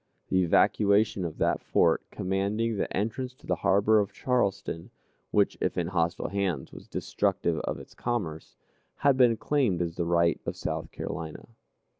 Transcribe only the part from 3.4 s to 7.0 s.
the harbor of Charleston, which, if in hostile hands, was